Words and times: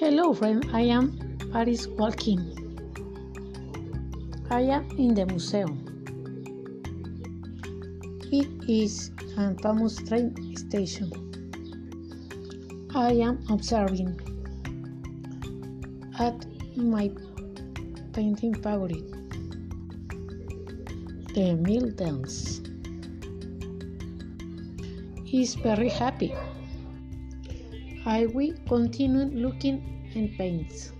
Hello, 0.00 0.32
friend. 0.32 0.64
I 0.72 0.80
am 0.80 1.12
Paris 1.52 1.86
walking. 1.86 2.40
I 4.48 4.62
am 4.62 4.88
in 4.96 5.12
the 5.12 5.26
museum. 5.26 5.74
It 8.32 8.48
is 8.66 9.10
a 9.36 9.54
famous 9.56 9.96
train 9.96 10.56
station. 10.56 11.10
I 12.94 13.12
am 13.12 13.44
observing 13.50 14.18
at 16.18 16.46
my 16.76 17.10
painting 18.14 18.54
favorite, 18.54 19.04
the 21.34 21.92
dance. 21.94 22.62
Is 25.30 25.56
very 25.56 25.90
happy. 25.90 26.32
I 28.04 28.26
will 28.26 28.54
continue 28.68 29.26
looking 29.26 29.82
and 30.14 30.36
paints. 30.36 30.92